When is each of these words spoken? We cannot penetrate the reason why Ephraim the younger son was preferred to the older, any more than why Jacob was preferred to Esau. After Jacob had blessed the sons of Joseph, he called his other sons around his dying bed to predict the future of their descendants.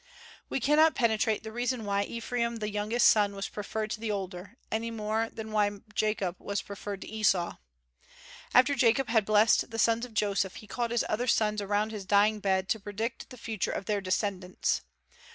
We 0.49 0.59
cannot 0.59 0.95
penetrate 0.95 1.43
the 1.43 1.51
reason 1.51 1.85
why 1.85 2.01
Ephraim 2.05 2.55
the 2.55 2.71
younger 2.71 2.97
son 2.97 3.35
was 3.35 3.47
preferred 3.49 3.91
to 3.91 3.99
the 3.99 4.09
older, 4.09 4.57
any 4.71 4.89
more 4.89 5.29
than 5.29 5.51
why 5.51 5.69
Jacob 5.93 6.37
was 6.39 6.63
preferred 6.63 7.01
to 7.01 7.07
Esau. 7.07 7.57
After 8.51 8.73
Jacob 8.73 9.09
had 9.09 9.25
blessed 9.25 9.69
the 9.69 9.77
sons 9.77 10.03
of 10.03 10.15
Joseph, 10.15 10.55
he 10.55 10.65
called 10.65 10.89
his 10.89 11.05
other 11.07 11.27
sons 11.27 11.61
around 11.61 11.91
his 11.91 12.07
dying 12.07 12.39
bed 12.39 12.67
to 12.69 12.79
predict 12.79 13.29
the 13.29 13.37
future 13.37 13.69
of 13.71 13.85
their 13.85 14.01
descendants. 14.01 14.81